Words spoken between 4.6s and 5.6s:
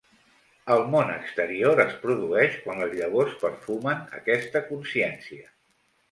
consciència.